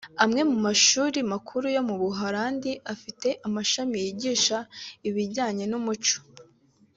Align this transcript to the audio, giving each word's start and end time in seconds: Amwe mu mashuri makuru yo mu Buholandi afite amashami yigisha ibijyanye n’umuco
Amwe 0.23 0.41
mu 0.49 0.57
mashuri 0.65 1.19
makuru 1.31 1.65
yo 1.75 1.81
mu 1.87 1.95
Buholandi 2.01 2.71
afite 2.93 3.27
amashami 3.47 3.95
yigisha 4.03 4.57
ibijyanye 5.07 5.65
n’umuco 5.71 6.17